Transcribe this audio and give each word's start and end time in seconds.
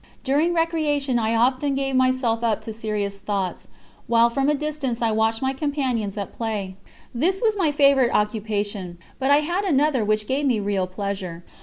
During 0.23 0.51
recreation 0.55 1.19
I 1.19 1.35
often 1.35 1.75
gave 1.75 1.95
myself 1.95 2.43
up 2.43 2.61
to 2.63 2.73
serious 2.73 3.19
thoughts, 3.19 3.67
while 4.07 4.31
from 4.31 4.49
a 4.49 4.55
distance 4.55 4.99
I 4.99 5.11
watched 5.11 5.43
my 5.43 5.53
companions 5.53 6.17
at 6.17 6.33
play. 6.33 6.75
This 7.13 7.39
was 7.39 7.55
my 7.55 7.71
favourite 7.71 8.09
occupation, 8.11 8.97
but 9.19 9.29
I 9.29 9.41
had 9.41 9.63
another 9.63 10.03
which 10.03 10.25
gave 10.25 10.47
me 10.47 10.59
real 10.59 10.87
pleasure. 10.87 11.43